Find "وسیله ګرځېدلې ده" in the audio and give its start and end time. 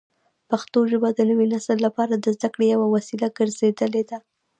2.95-4.17